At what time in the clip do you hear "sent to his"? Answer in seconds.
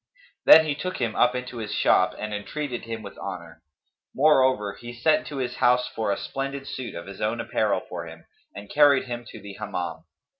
4.93-5.57